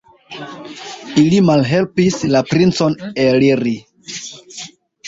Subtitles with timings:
[1.23, 2.97] Ili malhelpis la princon
[3.29, 3.77] eliri.